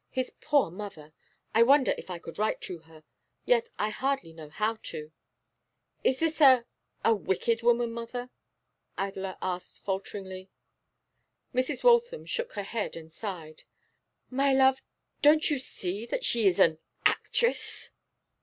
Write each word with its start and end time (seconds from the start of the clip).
His 0.09 0.33
poor 0.41 0.71
mother! 0.71 1.13
I 1.53 1.61
wonder 1.61 1.93
if 1.95 2.09
I 2.09 2.17
could 2.17 2.39
write 2.39 2.59
to 2.61 2.79
her! 2.79 3.03
Yet 3.45 3.69
I 3.77 3.89
hardly 3.89 4.33
know 4.33 4.49
how 4.49 4.77
to.' 4.81 5.11
'Is 6.03 6.17
this 6.17 6.41
a 6.41 6.65
a 7.05 7.13
wicked 7.13 7.61
woman, 7.61 7.93
mother?' 7.93 8.31
Adela 8.97 9.37
asked 9.43 9.81
falteringly. 9.85 10.49
Mrs. 11.53 11.83
Waltham 11.83 12.25
shook 12.25 12.53
her 12.53 12.63
head 12.63 12.95
and 12.95 13.11
sighed. 13.11 13.61
'My 14.31 14.51
love, 14.55 14.81
don't 15.21 15.51
you 15.51 15.59
see 15.59 16.07
that 16.07 16.25
she 16.25 16.47
is 16.47 16.57
an 16.57 16.79
actress? 17.05 17.91